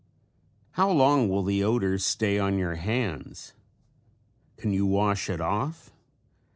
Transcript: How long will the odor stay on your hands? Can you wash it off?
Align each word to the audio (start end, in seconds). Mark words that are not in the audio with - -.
How 0.71 0.89
long 0.89 1.29
will 1.29 1.43
the 1.43 1.63
odor 1.63 1.99
stay 1.99 2.39
on 2.39 2.57
your 2.57 2.73
hands? 2.73 3.53
Can 4.57 4.73
you 4.73 4.87
wash 4.87 5.29
it 5.29 5.39
off? 5.39 5.91